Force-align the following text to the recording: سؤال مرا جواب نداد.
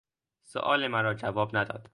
سؤال 0.43 0.87
مرا 0.87 1.13
جواب 1.13 1.57
نداد. 1.57 1.87